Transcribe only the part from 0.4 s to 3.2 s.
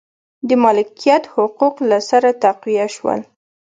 د مالکیت حقوق له سره تقویه شول.